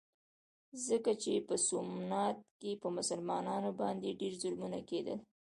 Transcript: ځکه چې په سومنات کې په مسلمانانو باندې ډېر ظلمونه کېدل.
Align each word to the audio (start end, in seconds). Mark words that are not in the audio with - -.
ځکه 0.87 1.11
چې 1.23 1.33
په 1.47 1.55
سومنات 1.67 2.37
کې 2.61 2.71
په 2.81 2.87
مسلمانانو 2.97 3.69
باندې 3.81 4.17
ډېر 4.19 4.33
ظلمونه 4.41 4.79
کېدل. 4.89 5.19